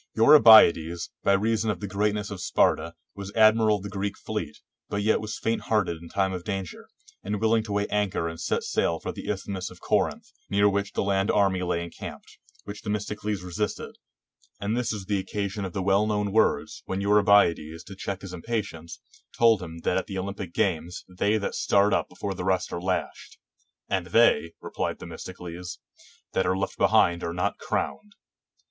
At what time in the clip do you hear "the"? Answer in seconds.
1.79-1.85, 3.83-3.89, 9.11-9.29, 10.93-11.03, 15.05-15.19, 15.73-15.83, 20.07-20.17, 22.33-22.43